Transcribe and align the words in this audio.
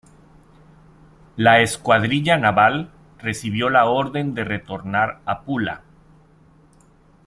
La 1.35 1.59
escuadrilla 1.61 2.35
naval 2.35 2.89
recibió 3.19 3.69
la 3.69 3.85
orden 3.85 4.33
de 4.33 4.43
retornar 4.43 5.21
a 5.25 5.41
Pula. 5.43 5.83